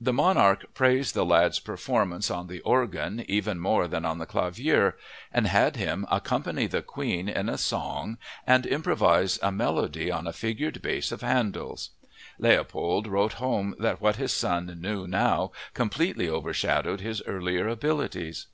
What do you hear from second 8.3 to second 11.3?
and improvise a melody on a figured bass of